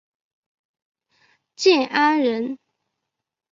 [1.55, 2.57] 建安人。